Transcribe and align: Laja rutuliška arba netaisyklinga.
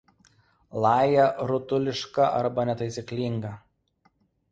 Laja 0.85 1.27
rutuliška 1.51 2.31
arba 2.39 2.65
netaisyklinga. 2.71 3.53